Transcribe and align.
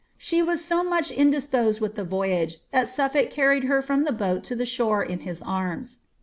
She 0.17 0.41
was 0.41 0.65
so 0.65 0.83
much 0.83 1.11
indisposed 1.11 1.79
with 1.79 1.93
the 1.93 2.03
voyage, 2.03 2.57
that 2.71 2.87
Suff()lk 2.87 3.29
carried 3.29 3.65
her 3.65 3.83
from 3.83 4.03
the 4.03 4.11
boat 4.11 4.43
to 4.45 4.55
the 4.55 4.65
shore 4.65 5.03
in 5.03 5.19
his 5.19 5.43
arms. 5.43 5.99